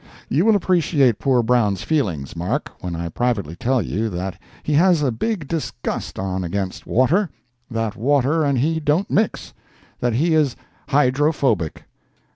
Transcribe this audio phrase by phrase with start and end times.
[0.29, 5.03] You will appreciate poor Brown's feelings, Mark, when I privately tell you that he has
[5.03, 10.55] a big disgust on against water—that water and he don't mix—that he is
[10.87, 11.83] hydro phobic.